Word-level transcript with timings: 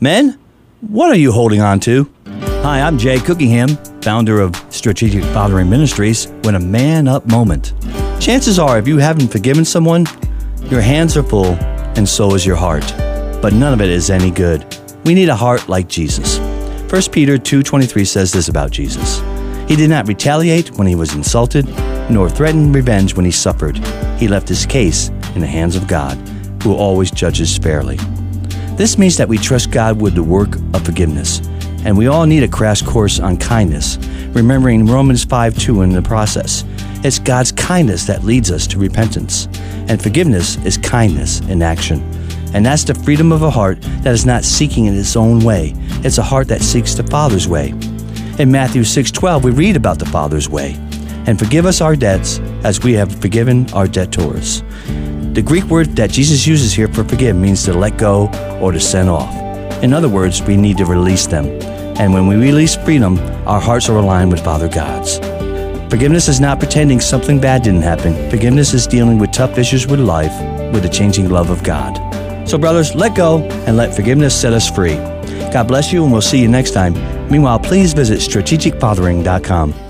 Men, 0.00 0.38
what 0.80 1.10
are 1.10 1.18
you 1.18 1.32
holding 1.32 1.60
on 1.60 1.80
to? 1.80 2.08
Hi, 2.62 2.80
I'm 2.80 2.98
Jay 2.98 3.18
Cookingham, 3.18 3.70
founder 4.00 4.40
of 4.40 4.54
Strategic 4.70 5.24
Fathering 5.24 5.68
Ministries, 5.68 6.26
when 6.42 6.54
a 6.54 6.60
man 6.60 7.08
up 7.08 7.26
moment. 7.26 7.72
Chances 8.20 8.60
are, 8.60 8.78
if 8.78 8.86
you 8.86 8.98
haven't 8.98 9.26
forgiven 9.26 9.64
someone, 9.64 10.06
your 10.66 10.80
hands 10.80 11.16
are 11.16 11.24
full 11.24 11.56
and 11.96 12.08
so 12.08 12.34
is 12.34 12.46
your 12.46 12.54
heart. 12.54 12.84
But 13.42 13.54
none 13.54 13.72
of 13.72 13.80
it 13.80 13.90
is 13.90 14.08
any 14.08 14.30
good. 14.30 14.64
We 15.04 15.14
need 15.14 15.30
a 15.30 15.34
heart 15.34 15.68
like 15.68 15.88
Jesus. 15.88 16.38
1 16.92 17.10
Peter 17.10 17.36
2:23 17.36 18.06
says 18.06 18.30
this 18.30 18.48
about 18.48 18.70
Jesus. 18.70 19.20
He 19.66 19.74
did 19.74 19.90
not 19.90 20.06
retaliate 20.06 20.78
when 20.78 20.86
he 20.86 20.94
was 20.94 21.12
insulted, 21.14 21.66
nor 22.08 22.30
threaten 22.30 22.72
revenge 22.72 23.16
when 23.16 23.24
he 23.24 23.32
suffered. 23.32 23.84
He 24.16 24.28
left 24.28 24.48
his 24.48 24.64
case 24.64 25.08
in 25.34 25.40
the 25.40 25.46
hands 25.48 25.74
of 25.74 25.88
God, 25.88 26.16
who 26.62 26.74
always 26.74 27.10
judges 27.10 27.58
fairly. 27.58 27.98
This 28.78 28.96
means 28.96 29.16
that 29.16 29.28
we 29.28 29.38
trust 29.38 29.72
God 29.72 30.00
with 30.00 30.14
the 30.14 30.22
work 30.22 30.54
of 30.72 30.84
forgiveness. 30.84 31.40
And 31.84 31.98
we 31.98 32.06
all 32.06 32.26
need 32.26 32.44
a 32.44 32.48
crash 32.48 32.80
course 32.80 33.18
on 33.18 33.36
kindness, 33.36 33.98
remembering 34.28 34.86
Romans 34.86 35.24
5 35.24 35.58
2 35.58 35.82
in 35.82 35.90
the 35.90 36.00
process. 36.00 36.64
It's 37.02 37.18
God's 37.18 37.50
kindness 37.50 38.06
that 38.06 38.22
leads 38.22 38.52
us 38.52 38.68
to 38.68 38.78
repentance, 38.78 39.48
and 39.88 40.00
forgiveness 40.00 40.64
is 40.64 40.78
kindness 40.78 41.40
in 41.40 41.60
action. 41.60 42.00
And 42.54 42.64
that's 42.64 42.84
the 42.84 42.94
freedom 42.94 43.32
of 43.32 43.42
a 43.42 43.50
heart 43.50 43.82
that 44.02 44.14
is 44.14 44.24
not 44.24 44.44
seeking 44.44 44.86
in 44.86 44.96
its 44.96 45.16
own 45.16 45.40
way. 45.40 45.72
It's 46.04 46.18
a 46.18 46.22
heart 46.22 46.46
that 46.46 46.62
seeks 46.62 46.94
the 46.94 47.02
Father's 47.02 47.48
way. 47.48 47.70
In 48.38 48.48
Matthew 48.52 48.84
6:12 48.84 49.42
we 49.42 49.50
read 49.50 49.74
about 49.74 49.98
the 49.98 50.06
Father's 50.06 50.48
way. 50.48 50.76
And 51.26 51.36
forgive 51.36 51.66
us 51.66 51.80
our 51.80 51.96
debts 51.96 52.40
as 52.62 52.80
we 52.84 52.92
have 52.92 53.12
forgiven 53.20 53.66
our 53.72 53.88
debtors. 53.88 54.62
The 55.38 55.44
Greek 55.44 55.66
word 55.66 55.94
that 55.94 56.10
Jesus 56.10 56.48
uses 56.48 56.72
here 56.72 56.88
for 56.88 57.04
forgive 57.04 57.36
means 57.36 57.62
to 57.62 57.72
let 57.72 57.96
go 57.96 58.26
or 58.60 58.72
to 58.72 58.80
send 58.80 59.08
off. 59.08 59.32
In 59.84 59.92
other 59.92 60.08
words, 60.08 60.42
we 60.42 60.56
need 60.56 60.78
to 60.78 60.84
release 60.84 61.28
them. 61.28 61.46
And 61.96 62.12
when 62.12 62.26
we 62.26 62.34
release 62.34 62.74
freedom, 62.74 63.20
our 63.46 63.60
hearts 63.60 63.88
are 63.88 63.96
aligned 63.96 64.32
with 64.32 64.42
Father 64.42 64.66
God's. 64.66 65.18
Forgiveness 65.90 66.26
is 66.26 66.40
not 66.40 66.58
pretending 66.58 66.98
something 66.98 67.40
bad 67.40 67.62
didn't 67.62 67.82
happen. 67.82 68.28
Forgiveness 68.28 68.74
is 68.74 68.88
dealing 68.88 69.20
with 69.20 69.30
tough 69.30 69.58
issues 69.58 69.86
with 69.86 70.00
life 70.00 70.34
with 70.72 70.82
the 70.82 70.88
changing 70.88 71.28
love 71.30 71.50
of 71.50 71.62
God. 71.62 71.94
So, 72.48 72.58
brothers, 72.58 72.96
let 72.96 73.14
go 73.14 73.38
and 73.68 73.76
let 73.76 73.94
forgiveness 73.94 74.34
set 74.34 74.52
us 74.52 74.68
free. 74.68 74.96
God 75.52 75.68
bless 75.68 75.92
you, 75.92 76.02
and 76.02 76.10
we'll 76.10 76.20
see 76.20 76.42
you 76.42 76.48
next 76.48 76.72
time. 76.72 76.94
Meanwhile, 77.30 77.60
please 77.60 77.92
visit 77.92 78.18
strategicfathering.com. 78.18 79.87